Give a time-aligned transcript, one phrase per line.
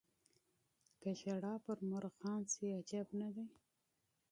[1.01, 3.45] که ژړا پر مرغان شي عجب نه دی.